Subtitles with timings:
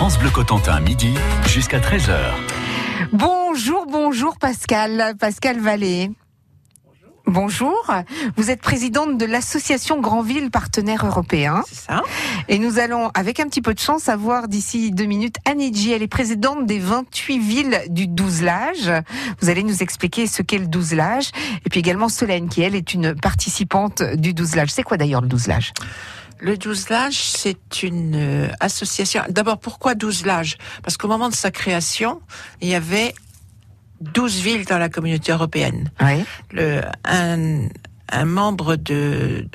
[0.00, 1.12] France Bleu Cotentin, midi
[1.46, 2.16] jusqu'à 13h.
[3.12, 6.10] Bonjour, bonjour Pascal, Pascal Vallée.
[7.26, 7.76] Bonjour,
[8.38, 11.64] vous êtes présidente de l'association Grandville Partenaires Européens.
[11.68, 12.02] C'est ça.
[12.48, 15.92] Et nous allons, avec un petit peu de chance, avoir d'ici deux minutes Anidji.
[15.92, 18.90] Elle est présidente des 28 villes du Douzelage.
[19.42, 21.30] Vous allez nous expliquer ce qu'est le Douzelage.
[21.66, 24.70] Et puis également Solène, qui elle est une participante du Douzelage.
[24.70, 25.74] C'est quoi d'ailleurs le Douzelage
[26.40, 29.22] Le douzelage, c'est une euh, association.
[29.28, 32.20] D'abord, pourquoi douzelage Parce qu'au moment de sa création,
[32.60, 33.14] il y avait
[34.00, 35.90] 12 villes dans la communauté européenne.
[36.00, 36.24] Oui.
[36.52, 37.68] Le, un,
[38.10, 39.46] un membre de,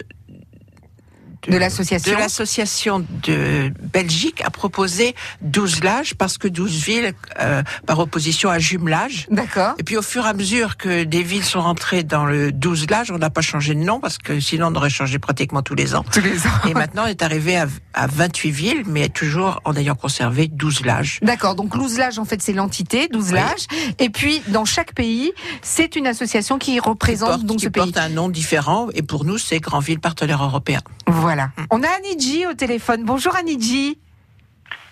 [1.48, 8.00] De l'association de l'association de Belgique a proposé douzelage parce que 12 villes, euh, par
[8.00, 9.28] opposition à jumelage.
[9.30, 9.76] D'accord.
[9.78, 13.12] Et puis au fur et à mesure que des villes sont rentrées dans le douzelage,
[13.12, 15.96] on n'a pas changé de nom parce que sinon on aurait changé pratiquement tous les
[15.96, 16.04] ans.
[16.12, 16.70] Tous les ans.
[16.70, 20.86] Et maintenant, on est arrivé à, à 28 villes, mais toujours en ayant conservé 12
[20.86, 21.20] lages.
[21.22, 23.68] D'accord, donc Douzelage, en fait, c'est l'entité, Douzelage.
[24.00, 27.84] Et puis, dans chaque pays, c'est une association qui représente porte, donc qui ce pays.
[27.84, 30.80] porte un nom différent, et pour nous, c'est Grandville Partenaire Européen.
[31.08, 31.35] Voilà.
[31.72, 33.04] On a Anidji au téléphone.
[33.04, 34.00] Bonjour Anidji.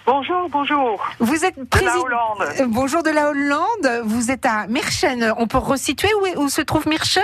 [0.05, 1.01] Bonjour, bonjour.
[1.19, 2.03] Vous êtes De la président.
[2.03, 2.41] Hollande.
[2.59, 4.01] Euh, Bonjour de la Hollande.
[4.03, 5.33] Vous êtes à Mirchen.
[5.37, 7.23] On peut resituer où, est- où se trouve Mirchen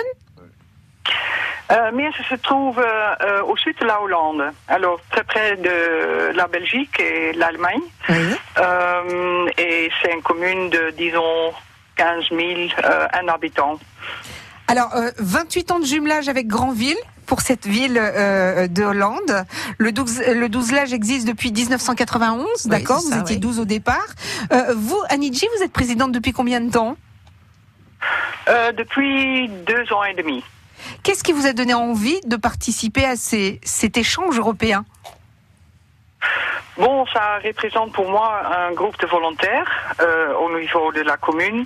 [1.72, 1.92] Euh,
[2.30, 7.00] se trouve euh, euh, au sud de la Hollande, alors très près de la Belgique
[7.00, 7.82] et l'Allemagne.
[8.10, 8.16] Oui.
[8.58, 11.54] Euh, et c'est une commune de, disons,
[11.96, 12.42] 15 000
[12.84, 13.78] euh, un habitant.
[14.70, 19.46] Alors, euh, 28 ans de jumelage avec Grandville pour cette ville euh, de Hollande.
[19.80, 23.02] Le, douze, le douzelage existe depuis 1991, Oui, d'accord?
[23.02, 23.42] Vous ça, étiez oui.
[23.42, 24.06] 12 au départ.
[24.52, 26.98] Euh, vous, Anidji, vous êtes présidente depuis combien de temps?
[28.48, 30.44] Euh, depuis deux ans et demi.
[31.02, 34.86] Qu'est-ce qui vous a donné envie de participer à ces, cet échange européen?
[36.80, 41.66] Bon, ça représente pour moi un groupe de volontaires euh, au niveau de la commune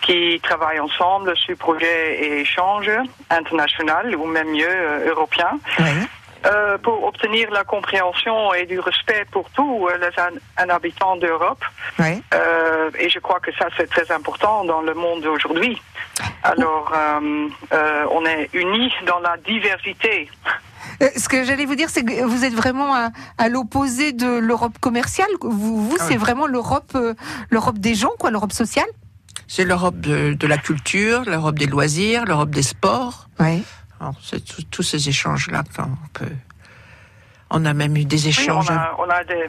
[0.00, 2.90] qui travaillent ensemble sur projets et échanges
[3.28, 5.58] internationaux ou même mieux euh, européens.
[5.78, 6.08] Oui.
[6.46, 11.64] Euh, pour obtenir la compréhension et du respect pour tous euh, les habitants d'Europe.
[11.98, 12.22] oui.
[12.34, 15.80] Euh, et je crois que ça, c'est très important dans le monde d'aujourd'hui.
[16.42, 16.92] Alors,
[18.10, 20.28] on est unis dans la diversité.
[21.02, 24.26] Euh, Ce que j'allais vous dire, c'est que vous êtes vraiment à, à l'opposé de
[24.38, 25.28] l'Europe commerciale.
[25.40, 26.18] Vous, vous Ah c'est oui.
[26.20, 27.14] vraiment l'Europe, euh,
[27.50, 28.86] l'Europe des gens, quoi, l'Europe sociale.
[29.46, 33.28] C'est l'Europe de, de la culture, l'Europe des loisirs, l'Europe des sports.
[33.40, 33.62] Oui.
[34.00, 36.32] Alors, C'est tous ces échanges-là qu'on peut.
[37.50, 38.70] On a même eu des Oui, on échanges.
[38.70, 39.46] a, on a des.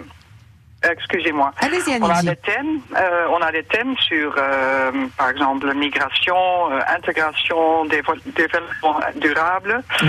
[0.91, 1.51] Excusez-moi.
[1.61, 6.71] Allez-y, On a des thèmes, euh, on a des thèmes sur, euh, par exemple, migration,
[6.71, 10.07] euh, intégration, développement durable, Oui.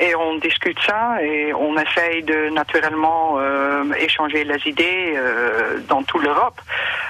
[0.00, 3.38] Et on discute ça et on essaye de naturellement
[3.98, 5.16] échanger les idées
[5.88, 6.60] dans toute l'Europe.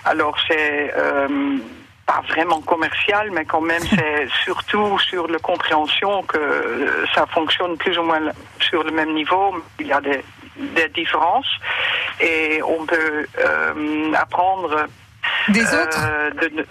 [0.05, 0.93] Alors c'est
[2.07, 7.97] pas vraiment commercial, mais quand même c'est surtout sur la compréhension que ça fonctionne plus
[7.99, 8.21] ou moins
[8.61, 9.55] sur le même niveau.
[9.81, 10.23] Il y a des,
[10.57, 11.47] des différences
[12.21, 14.87] et on peut euh, apprendre
[15.49, 16.09] Des euh, autres?
[16.43, 16.67] de- de-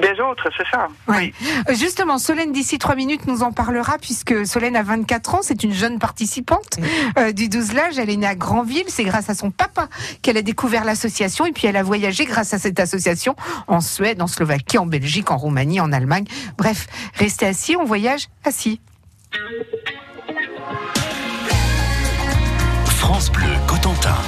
[0.00, 0.86] des autres, c'est ça.
[1.08, 1.34] Oui.
[1.68, 5.64] Euh, Justement, Solène, d'ici trois minutes, nous en parlera, puisque Solène a 24 ans, c'est
[5.64, 6.78] une jeune participante
[7.18, 7.98] euh, du douzelage.
[7.98, 9.88] Elle est née à Granville, c'est grâce à son papa
[10.22, 13.34] qu'elle a découvert l'association, et puis elle a voyagé grâce à cette association
[13.66, 16.26] en Suède, en Slovaquie, en Belgique, en Roumanie, en Allemagne.
[16.56, 18.80] Bref, restez assis, on voyage assis.
[23.10, 24.22] France Bleu Cotentin.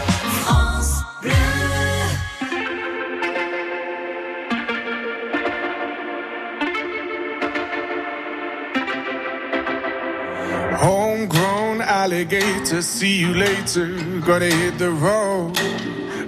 [10.76, 13.86] Homegrown alligator, see you later.
[14.26, 15.54] Gotta hit the road,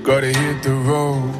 [0.04, 1.36] gotta hit the road.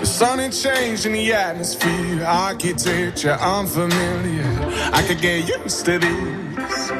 [0.00, 4.44] The sun ain't changed in the atmosphere, architecture unfamiliar.
[4.92, 6.99] I could get used to this.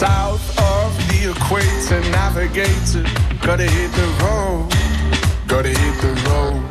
[0.00, 3.04] South of the equator, navigator,
[3.42, 4.66] gotta hit the road,
[5.46, 6.64] gotta hit the road.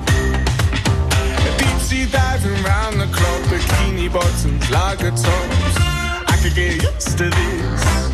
[1.59, 5.77] Deep sea diving round the clock, bikini bottoms, lager tops.
[5.77, 8.08] I could get used to this.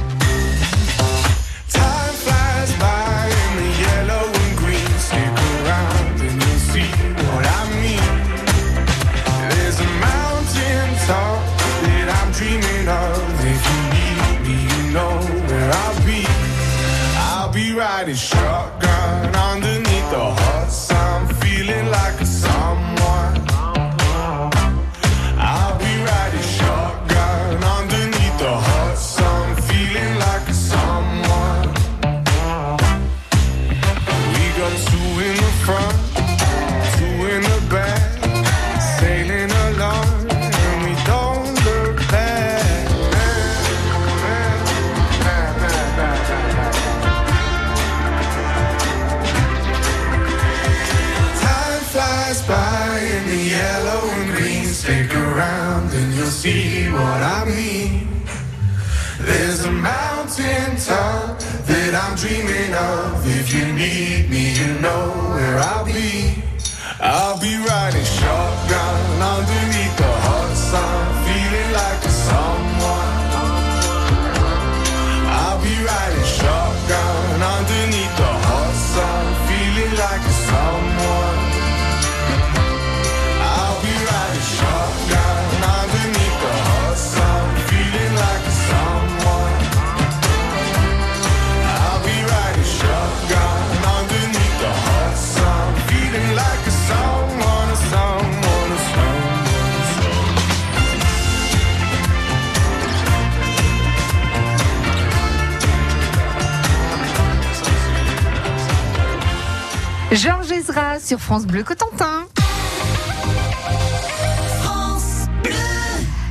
[110.16, 112.26] Georges Ezra sur France Bleu Cotentin.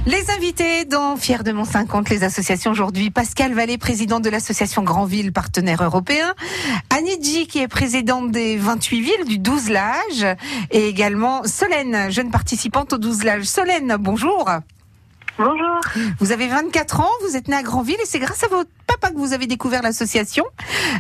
[0.07, 4.83] Les invités dans Fier de Mont 50, les associations aujourd'hui, Pascal Vallée, président de l'association
[4.83, 6.33] Grandville, partenaire européen,
[6.89, 10.27] Annie G, qui est présidente des 28 villes du 12 Lage,
[10.71, 13.45] et également Solène, jeune participante au 12 Lage.
[13.45, 14.49] Solène, bonjour.
[15.39, 15.81] Bonjour.
[16.21, 19.11] Vous avez 24 ans, vous êtes née à Grandville et c'est grâce à votre papa
[19.11, 20.45] que vous avez découvert l'association.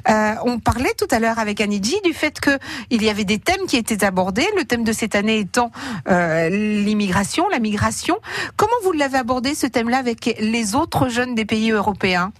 [0.08, 2.58] Euh, on parlait tout à l'heure avec Anidji du fait que
[2.90, 4.46] il y avait des thèmes qui étaient abordés.
[4.56, 5.70] Le thème de cette année étant
[6.08, 8.18] euh, l'immigration, la migration.
[8.56, 12.32] Comment vous l'avez abordé ce thème-là avec les autres jeunes des pays européens?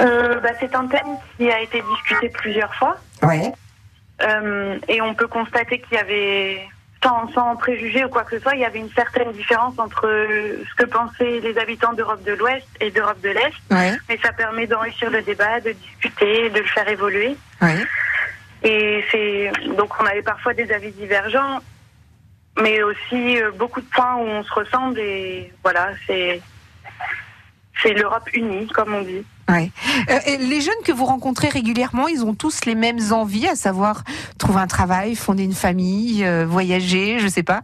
[0.00, 2.96] Euh, bah, c'est un thème qui a été discuté plusieurs fois
[4.22, 6.68] euh, et on peut constater qu'il y avait,
[7.04, 10.06] sans, sans préjugés ou quoi que ce soit, il y avait une certaine différence entre
[10.06, 13.52] euh, ce que pensaient les habitants d'Europe de l'Ouest et d'Europe de l'Est.
[13.70, 13.96] Ouais.
[14.08, 17.36] Mais ça permet d'enrichir le débat, de discuter, de le faire évoluer.
[17.60, 17.84] Ouais.
[18.62, 21.60] Et c'est donc on avait parfois des avis divergents,
[22.58, 26.40] mais aussi euh, beaucoup de points où on se ressemble et voilà, c'est
[27.82, 29.24] c'est l'Europe unie, comme on dit.
[29.48, 29.70] Ouais.
[30.10, 33.56] Euh, et les jeunes que vous rencontrez régulièrement, ils ont tous les mêmes envies, à
[33.56, 34.04] savoir
[34.38, 37.62] trouver un travail, fonder une famille, euh, voyager, je sais pas.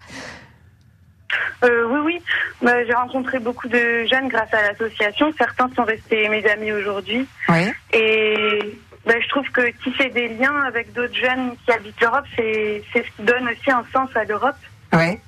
[1.64, 2.22] Euh, oui, oui.
[2.62, 5.32] Bah, J'ai rencontré beaucoup de jeunes grâce à l'association.
[5.38, 7.26] Certains sont restés mes amis aujourd'hui.
[7.48, 7.72] Ouais.
[7.92, 8.58] Et
[9.06, 13.00] bah, je trouve que tisser des liens avec d'autres jeunes qui habitent l'Europe, c'est ce
[13.00, 14.56] qui donne aussi un sens à l'Europe.
[14.92, 15.20] Ouais.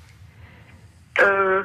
[1.21, 1.63] Euh,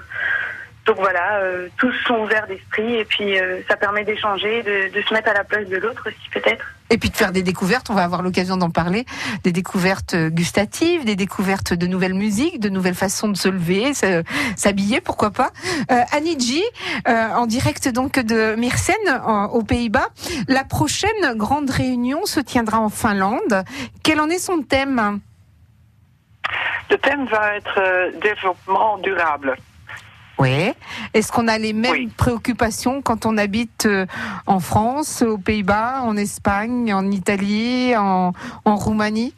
[0.88, 5.02] donc voilà, euh, tous sont ouverts d'esprit et puis euh, ça permet d'échanger, de, de
[5.06, 6.64] se mettre à la place de l'autre aussi peut-être.
[6.90, 9.04] Et puis de faire des découvertes, on va avoir l'occasion d'en parler,
[9.44, 13.92] des découvertes euh, gustatives, des découvertes de nouvelles musiques, de nouvelles façons de se lever,
[14.56, 15.50] s'habiller, pourquoi pas.
[15.92, 16.62] Euh, Annie G,
[17.06, 20.08] euh, en direct donc de Myrsen, en- aux Pays-Bas.
[20.48, 23.62] La prochaine grande réunion se tiendra en Finlande.
[24.02, 25.20] Quel en est son thème?
[26.90, 29.54] Le thème va être euh, développement durable.
[30.38, 30.72] Oui.
[31.14, 32.10] Est-ce qu'on a les mêmes Oui.
[32.16, 34.06] préoccupations quand on habite euh,
[34.46, 38.32] en France, aux Pays-Bas, en Espagne, en Italie, en,
[38.64, 39.34] en Roumanie?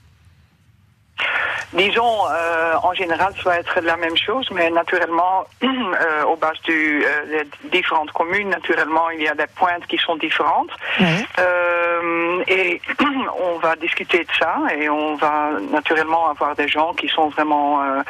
[1.72, 6.52] Disons, euh, en général, ça va être la même chose, mais naturellement, euh, au bas
[6.64, 10.70] du, euh, des différentes communes, naturellement, il y a des pointes qui sont différentes.
[10.98, 11.24] Ouais.
[11.38, 12.80] Euh, et
[13.42, 17.82] on va discuter de ça et on va naturellement avoir des gens qui sont vraiment
[17.82, 18.02] euh,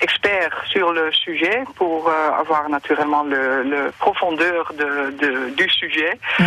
[0.00, 6.18] experts sur le sujet pour euh, avoir naturellement le, le profondeur de, de- du sujet.
[6.38, 6.44] Ouais.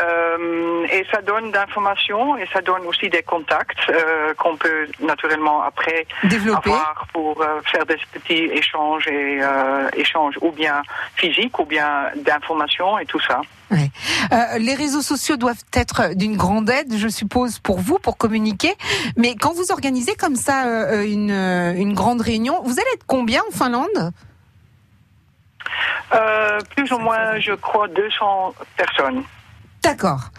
[0.00, 5.62] Euh, et ça donne d'informations et ça donne aussi des contacts euh, qu'on peut naturellement
[5.62, 6.70] après Développer.
[6.70, 10.82] avoir pour euh, faire des petits échanges et euh, échanges ou bien
[11.14, 13.40] physiques ou bien d'informations et tout ça.
[13.70, 13.90] Ouais.
[14.32, 18.74] Euh, les réseaux sociaux doivent être d'une grande aide, je suppose, pour vous, pour communiquer.
[19.16, 23.56] Mais quand vous organisez comme ça une, une grande réunion, vous allez être combien en
[23.56, 24.12] Finlande?
[26.74, 29.22] Plus ou moins, je crois, 200 personnes.
[29.82, 30.30] D'accord.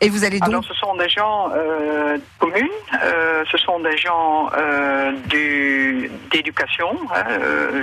[0.00, 0.48] Et vous allez donc...
[0.48, 2.68] Alors, ce sont des gens euh, communes,
[3.02, 7.24] euh, ce sont des gens euh, du- d'éducation, hein,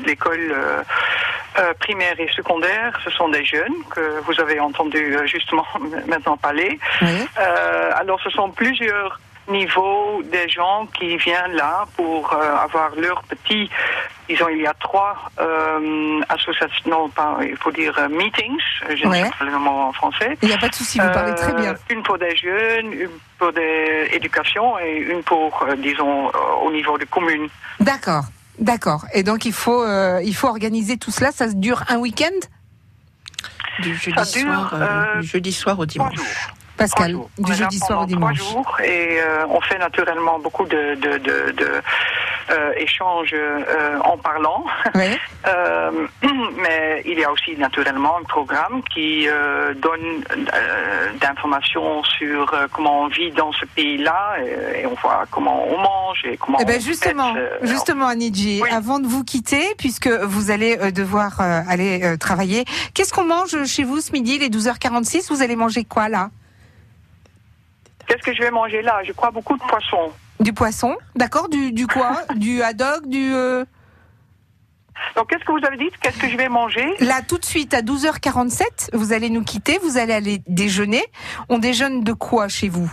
[0.05, 0.55] l'école
[1.79, 5.65] primaire et secondaire, ce sont des jeunes que vous avez entendu justement
[6.07, 6.79] maintenant parler.
[7.01, 7.27] Oui.
[7.95, 13.69] Alors, ce sont plusieurs niveaux des gens qui viennent là pour euh, avoir leur petit,
[14.29, 19.07] disons, il y a trois euh, associations, non, pas, il faut dire euh, meetings, je
[19.07, 20.37] ne sais pas le nom en français.
[20.41, 21.75] Il n'y a pas de souci, vous parlez très bien.
[21.89, 26.31] Une pour des jeunes, une pour des éducations et une pour, euh, disons, euh,
[26.65, 27.47] au niveau de commune.
[27.79, 28.25] D'accord,
[28.59, 29.05] d'accord.
[29.13, 31.31] Et donc il faut, euh, il faut organiser tout cela.
[31.31, 32.39] Ça dure un week-end,
[33.79, 36.15] Du jeudi, dure, soir, euh, euh, du jeudi soir au dimanche.
[36.77, 37.29] Pascal, jours.
[37.37, 38.37] du On jeudi soir au dimanche.
[38.39, 41.81] Trois jours et euh, on fait naturellement beaucoup de, de, de, de,
[42.51, 44.63] euh, échanges euh, en parlant.
[44.95, 45.17] Oui.
[46.61, 49.27] Mais il y a aussi naturellement un programme qui
[49.81, 50.23] donne
[51.21, 56.23] d'informations sur comment on vit dans ce pays-là et, et on voit comment on mange
[56.25, 58.69] et comment Eh ben on justement, justement, Anidji, Oui.
[58.71, 63.99] avant de vous quitter, puisque vous allez devoir aller travailler, qu'est-ce qu'on mange chez vous
[64.01, 66.29] ce midi, les 12h46 Vous allez manger quoi là?
[68.07, 69.01] Qu'est-ce que je vais manger là?
[69.05, 70.11] Je crois beaucoup de poissons.
[70.39, 72.21] Du poisson, d'accord Du, du quoi?
[72.35, 73.65] Du haddock Du euh,
[75.15, 75.89] Donc qu'est-ce que vous avez dit?
[76.01, 76.85] Qu'est-ce que je vais manger?
[76.99, 81.03] Là tout de suite à 12h47, vous allez nous quitter, vous allez aller déjeuner.
[81.49, 82.91] On déjeune de quoi chez vous?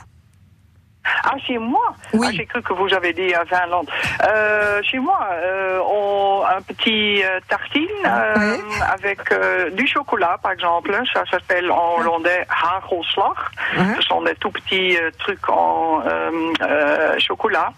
[1.23, 2.27] Ah, chez moi Oui.
[2.29, 3.89] Ah, J'ai cru que vous avez dit à Finlande.
[4.27, 8.59] Euh, chez moi, euh, on un petit euh, tartine euh, Ouais.
[8.93, 10.93] avec euh, du chocolat, par exemple.
[11.13, 13.33] Ça s'appelle en hollandais hagelslag.
[13.77, 13.95] Ouais.
[13.97, 16.31] Ce sont des tout petits euh, trucs en euh,
[16.63, 17.73] euh, chocolat.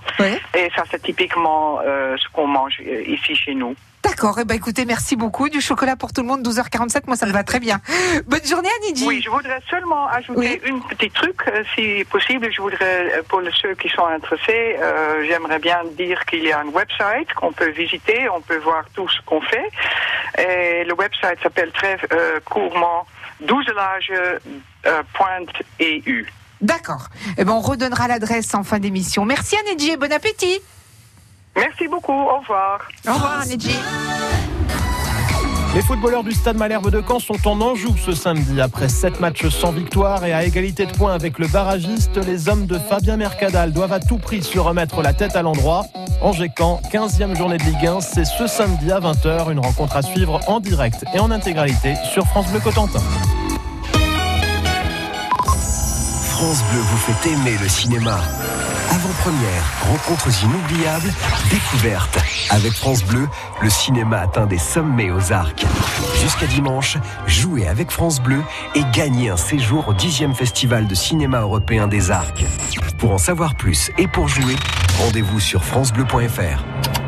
[0.55, 3.75] Et ça, c'est typiquement euh, ce qu'on mange euh, ici chez nous.
[4.07, 5.49] D'accord, eh ben écoutez, merci beaucoup.
[5.49, 7.81] Du chocolat pour tout le monde, 12h47, moi ça me va très bien.
[8.27, 9.05] Bonne journée Anidji.
[9.07, 10.61] Oui, je voudrais seulement ajouter Oui.
[10.65, 12.49] une petit truc, euh, si possible.
[12.53, 16.61] Je voudrais, euh, pour ceux qui sont intéressés, euh, j'aimerais bien dire qu'il y a
[16.61, 19.69] un website qu'on peut visiter, on peut voir tout ce qu'on fait.
[20.39, 22.39] Et le website s'appelle très euh,
[23.41, 26.27] douzelage.eu.
[26.61, 27.09] D'accord.
[27.37, 29.25] Eh ben on redonnera l'adresse en fin d'émission.
[29.25, 30.61] Merci Anidji et bon appétit.
[31.57, 32.81] Merci beaucoup, au revoir.
[33.09, 33.77] Au revoir Anidji.
[35.75, 38.63] Les footballeurs du Stade Malherbe de Caen sont en Anjou ce samedi.
[38.63, 42.67] Après 7 matchs sans victoire et à égalité de points avec le barragiste, les hommes
[42.67, 45.85] de Fabien Mercadal doivent à tout prix se remettre la tête à l'endroit.
[46.23, 50.41] Angers-Caen, 15e journée de Ligue 1, c'est ce samedi à 20h, une rencontre à suivre
[50.47, 53.03] en direct et en intégralité sur France Bleu Cotentin.
[56.31, 58.19] France Bleu vous fait aimer le cinéma.
[58.91, 61.13] Avant-première, rencontres inoubliables,
[61.51, 62.19] découvertes.
[62.51, 63.29] Avec France Bleu,
[63.61, 65.67] le cinéma atteint des sommets aux arcs.
[66.21, 68.43] Jusqu'à dimanche, jouez avec France Bleu
[68.75, 72.45] et gagnez un séjour au 10e Festival de cinéma européen des arcs.
[72.99, 74.57] Pour en savoir plus et pour jouer,
[74.99, 77.06] rendez-vous sur francebleu.fr.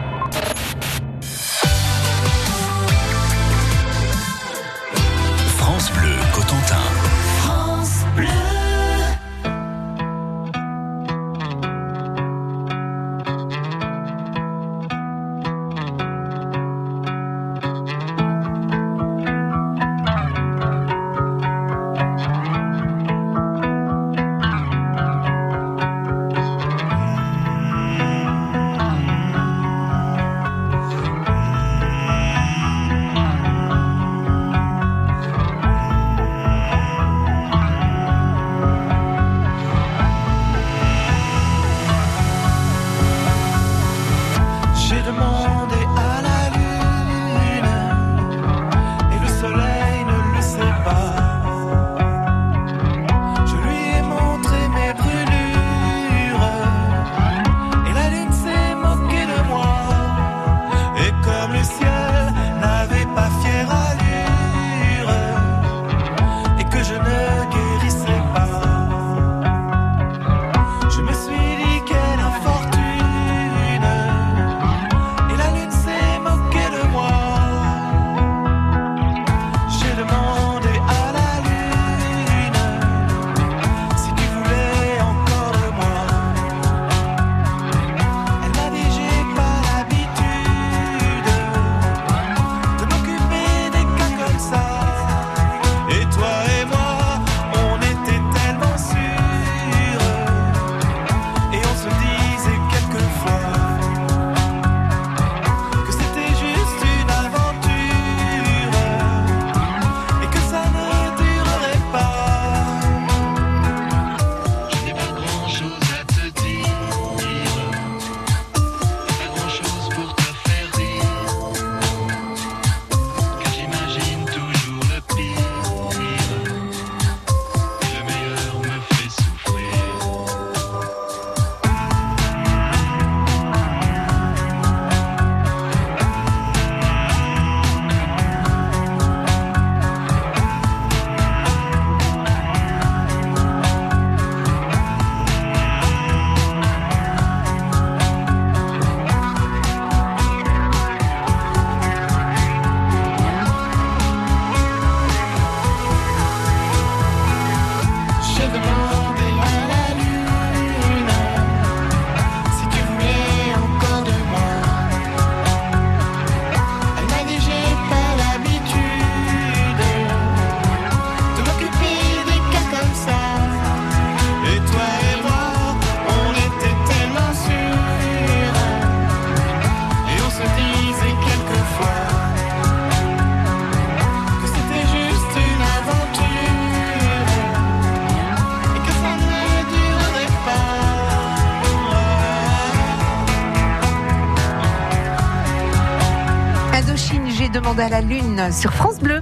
[197.68, 199.20] demander à la lune sur France Bleu.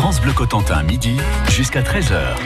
[0.00, 1.16] France Bleu Cotentin, midi
[1.50, 2.36] jusqu'à 13h.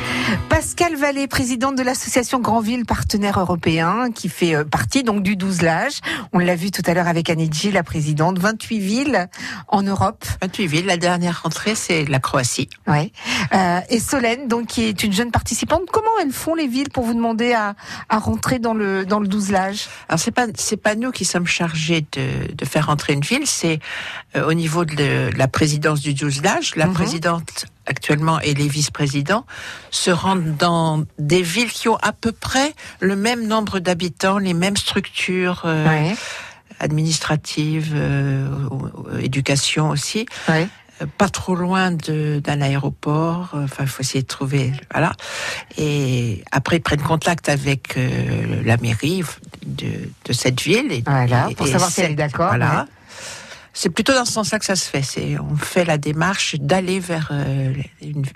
[0.49, 5.61] Pascal Vallée, présidente de l'association Grandville Partenaire Européen, qui fait euh, partie donc du 12
[5.61, 6.01] l'âge.
[6.33, 8.39] On l'a vu tout à l'heure avec Anidji, la présidente.
[8.39, 9.29] 28 villes
[9.69, 10.25] en Europe.
[10.41, 10.87] 28 villes.
[10.87, 12.71] La dernière rentrée, c'est la Croatie.
[12.87, 13.13] Ouais.
[13.55, 15.83] Euh, et Solène, donc qui est une jeune participante.
[15.93, 17.75] Comment elles font les villes pour vous demander à,
[18.09, 21.27] à rentrer dans le dans le 12 l'âge Alors c'est pas c'est pas nous qui
[21.27, 23.79] sommes chargés de, de faire rentrer une ville, c'est
[24.37, 26.95] euh, au niveau de, la présidence du 12 l'âge, la Mhm.
[26.95, 27.42] présidente
[27.87, 29.45] actuellement et les vice-présidents
[29.91, 34.55] se rendent dans des villes qui ont à peu près le même nombre d'habitants, les
[34.55, 36.15] mêmes structures euh, Ouais.
[36.81, 38.47] administratives, euh,
[39.21, 40.27] éducation aussi.
[40.49, 40.69] Ouais.
[41.01, 43.51] Euh, pas trop loin d'un aéroport.
[43.55, 44.73] Enfin, il faut essayer de trouver.
[44.93, 45.13] Voilà.
[45.79, 49.23] Et après, ils prennent contact avec euh, la mairie
[49.65, 49.87] de,
[50.27, 50.93] de cette ville.
[50.93, 52.81] Et, Voilà, et- pour et savoir si elle est d'accord, Voilà.
[52.83, 52.87] ouais.
[53.73, 55.03] C'est plutôt dans ce sens-là que ça se fait.
[55.03, 57.73] C'est on fait la démarche d'aller vers euh,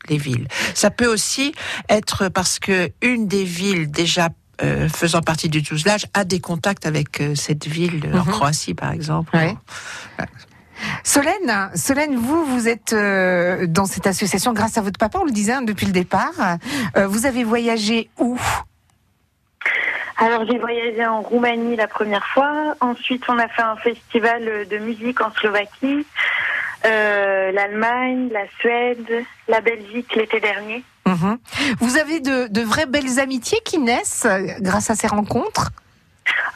[0.09, 0.49] les, villes.
[0.75, 1.55] Ça peut aussi
[1.89, 4.31] être parce que une des villes déjà
[4.63, 8.25] euh, faisant partie du 12 l'âge a des contacts avec euh, cette ville euh, en
[8.25, 8.31] Mhm.
[8.33, 9.37] Croatie, par exemple.
[9.37, 9.55] Ouais.
[11.05, 15.31] Solène, Solène, vous, vous êtes euh, dans cette association grâce à votre papa, on le
[15.33, 16.33] disait hein, depuis le départ.
[16.97, 18.39] Euh, vous avez voyagé où?
[20.19, 22.75] Alors j'ai voyagé en Roumanie la première fois.
[22.81, 26.07] Ensuite, on a fait un festival de musique en Slovaquie,
[26.87, 30.83] euh, l'Allemagne, la Suède, la Belgique l'été dernier.
[31.07, 31.39] Mhm.
[31.81, 35.71] Vous avez de, de vraies belles amitiés qui naissent euh, grâce à ces rencontres?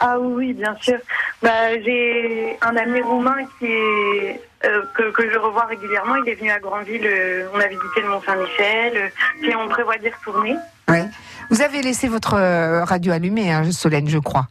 [0.00, 0.98] Ah oui, bien sûr.
[1.42, 6.16] Bah, j'ai un ami roumain qui est, euh, que, que je revois régulièrement.
[6.16, 7.06] Il est venu à Grandville.
[7.06, 8.96] euh, on a visité le Mont Saint-Michel.
[8.96, 9.08] euh,
[9.40, 10.56] puis on prévoit d'y retourner.
[10.88, 11.04] Ouais.
[11.50, 14.48] Vous avez laissé votre euh, radio allumée, hein, Solène, je crois.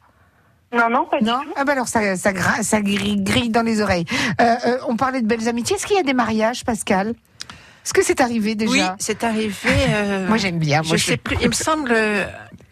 [0.72, 1.50] Non, non, pas du Non tout.
[1.56, 4.06] Ah bah alors ça, ça, gra- ça grille, grille dans les oreilles.
[4.40, 5.76] Euh, euh, on parlait de belles amitiés.
[5.78, 7.10] Est-ce qu'il y a des mariages, Pascal?
[7.84, 8.72] Est-ce que c'est arrivé déjà?
[8.72, 9.56] Oui, c'est arrivé.
[9.66, 10.84] euh, Moi j'aime bien.
[10.84, 11.38] je sais plus.
[11.42, 11.96] Il me semble.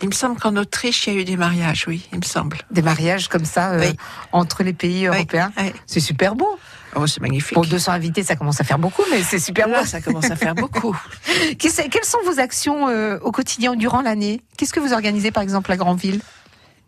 [0.03, 2.57] Il me semble qu'en Autriche, il y a eu des mariages, oui, il me semble.
[2.69, 3.97] Des mariages comme ça euh, Oui.
[4.31, 5.51] entre les pays européens?
[5.57, 5.71] Oui.
[5.87, 6.59] C'est super beau.
[6.99, 7.53] Oh, c'est magnifique.
[7.53, 9.85] Pour 200 invités, ça commence à faire beaucoup, mais c'est super Là, beau.
[9.85, 10.95] ça commence à faire beaucoup.
[11.59, 14.41] Quelles sont vos actions euh, au quotidien durant l'année?
[14.57, 16.19] Qu'est-ce que vous organisez par exemple à Grandville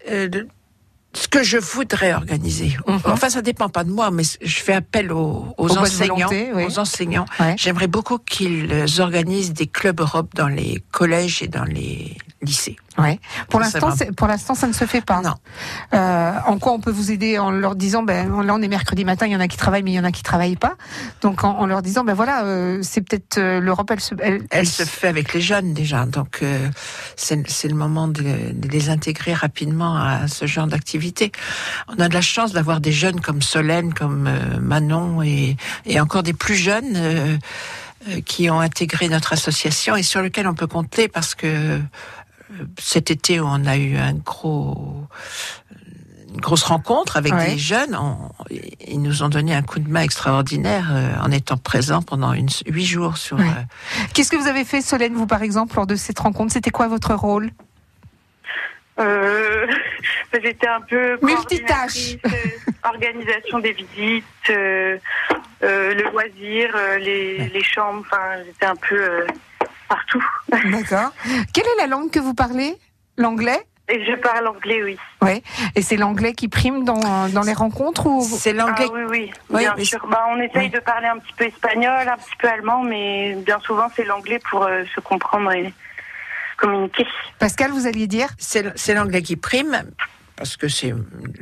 [0.10, 0.30] Euh,
[1.14, 2.78] ce que je voudrais organiser.
[2.88, 3.00] Mhm.
[3.06, 6.30] Enfin, ça dépend pas de moi, mais je fais appel aux, aux Aux bonnes enseignants.
[6.32, 6.66] oui.
[6.66, 7.26] Aux enseignants.
[7.40, 7.56] Ouais.
[7.58, 12.78] J'aimerais beaucoup qu'ils organisent des clubs Europe dans les collèges et dans les lycées.
[12.98, 13.20] Ouais.
[13.50, 15.22] Pour l'instant, pour l'instant, ça ne se fait pas.
[15.22, 15.36] Non.
[15.94, 19.06] Euh, en quoi on peut vous aider en leur disant, ben là on est mercredi
[19.06, 20.76] matin, il y en a qui travaillent, mais il y en a qui travaillent pas.
[21.22, 24.44] Donc en, en leur disant, ben voilà, euh, c'est peut-être euh, l'Europe, elle se, elle,
[24.52, 26.68] Elle se fait avec les jeunes déjà, donc euh,
[27.16, 28.24] c'est c'est le moment de,
[28.54, 31.32] de les intégrer rapidement à ce genre d'activité.
[31.88, 36.00] On a de la chance d'avoir des jeunes comme Solène, comme euh, Manon et, et
[36.00, 37.38] encore des plus jeunes euh,
[38.26, 41.80] qui ont intégré notre association et sur lesquels on peut compter parce que euh,
[42.80, 45.04] cet été on a eu un gros
[46.32, 47.52] une grosse rencontre avec Ouais.
[47.54, 47.96] des jeunes.
[47.96, 48.30] On-
[48.88, 52.50] ils nous ont donné un coup de main extraordinaire euh, en étant présents pendant une,
[52.68, 53.38] huit jours sur.
[53.40, 53.46] Ouais.
[53.46, 56.54] euh, Qu'est-ce que vous avez fait, Solène, vous par exemple, lors de cette rencontre?
[56.54, 57.50] C'était quoi votre rôle?
[59.00, 59.66] Euh,
[60.44, 62.16] J'étais un peu Multitâche.
[62.84, 64.98] organisation des visites, euh,
[65.64, 68.04] euh, le loisir, euh, les, les chambres.
[68.06, 69.26] Enfin, j'étais un peu euh,
[69.90, 70.24] partout.
[70.72, 71.12] D'accord.
[71.54, 72.78] Quelle est la langue que vous parlez?
[73.18, 73.60] L'anglais?
[73.92, 74.98] Et je parle anglais, oui.
[75.24, 75.42] Oui.
[75.76, 78.86] Et c'est l'anglais qui prime dans, dans les rencontres ou C'est Ah l'anglais.
[78.94, 80.06] oui, oui, Oui, bien sûr.
[80.08, 80.70] Bah, on essaye oui.
[80.70, 84.40] de parler un petit peu espagnol, un petit peu allemand, mais bien souvent c'est l'anglais
[84.52, 85.74] pour euh, se comprendre et
[86.58, 87.08] communiquer.
[87.40, 88.30] Pascal, vous alliez dire?
[88.38, 89.84] C'est c'est l'anglais qui prime,
[90.36, 90.94] parce que c'est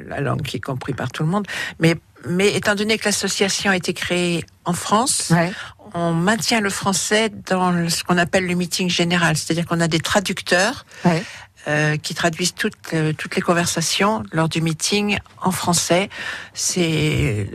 [0.05, 1.45] la langue qui est comprise par tout le monde.
[1.79, 1.95] Mais,
[2.29, 5.51] mais étant donné que l'association a été créée en France, Ouais.
[5.93, 9.37] On maintient le français dans ce qu'on appelle le meeting général.
[9.37, 11.23] C'est-à-dire qu'on a des traducteurs Ouais.
[11.67, 16.09] euh, qui traduisent toutes, euh, toutes les conversations lors du meeting en français.
[16.53, 17.49] C'est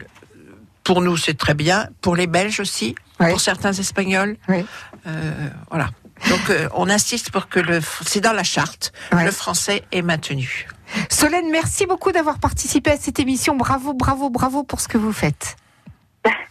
[0.85, 1.89] pour nous, c'est très bien.
[2.01, 3.31] Pour les Belges aussi, Ouais.
[3.31, 4.37] pour certains Espagnols.
[4.49, 4.65] Ouais.
[5.07, 5.91] Euh, voilà.
[6.29, 9.25] Donc, euh, on insiste pour que le, c'est dans la charte, Ouais.
[9.25, 10.67] le français est maintenu.
[11.09, 13.57] Solène, merci beaucoup d'avoir participé à cette émission.
[13.57, 15.57] Bravo, bravo, bravo pour ce que vous faites.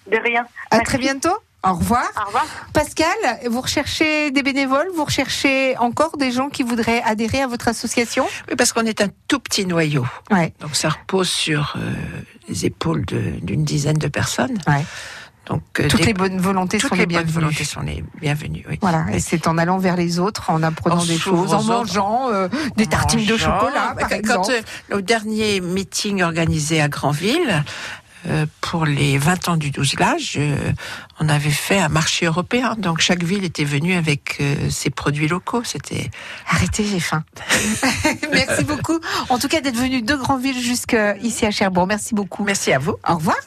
[0.10, 0.46] De rien.
[0.72, 0.86] À Merci.
[0.86, 1.38] très bientôt.
[1.64, 2.06] Au revoir.
[2.20, 2.46] Au revoir.
[2.74, 3.08] Pascal,
[3.48, 8.26] vous recherchez des bénévoles, vous recherchez encore des gens qui voudraient adhérer à votre association?
[8.50, 10.06] Oui, parce qu'on est un tout petit noyau.
[10.32, 10.54] Ouais.
[10.60, 11.94] Donc, ça repose sur euh,
[12.50, 14.58] les épaules d'une dizaine de personnes.
[14.68, 14.84] Ouais.
[15.48, 17.34] Donc, euh, Toutes des- les bonnes volontés toutes sont les les bonnes bienvenues.
[17.34, 18.64] volontés sont les bienvenues.
[18.70, 18.78] Oui.
[18.82, 22.30] Voilà, et c'est en allant vers les autres, en apprenant En des choses, en mangeant
[22.32, 22.48] euh,
[22.78, 24.48] des tartines de chocolat, Bah, par quand- exemple.
[24.90, 27.64] Quand, euh, au dernier meeting organisé à Granville,
[28.28, 30.72] euh, pour les 20 ans du 12 Lage, euh,
[31.20, 32.76] on avait fait un marché européen.
[32.78, 35.64] Donc chaque ville était venue avec euh, ses produits locaux.
[35.64, 36.12] C'était
[36.48, 37.24] Arrêtez, j'ai faim.
[38.32, 39.00] Merci beaucoup.
[39.30, 41.88] En tout cas, d'être venu de Grandville jusqu'ici à Cherbourg.
[41.88, 42.44] Merci beaucoup.
[42.44, 42.96] Merci à vous.
[43.08, 43.38] Au revoir.